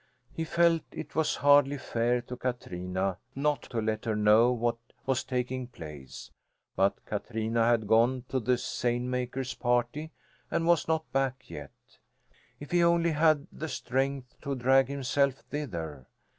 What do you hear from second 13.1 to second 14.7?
had the strength to